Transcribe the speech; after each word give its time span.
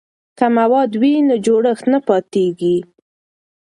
که 0.37 0.45
مواد 0.57 0.91
وي 1.01 1.13
نو 1.27 1.35
جوړښت 1.45 1.85
نه 1.93 1.99
پاتیږي. 2.07 2.77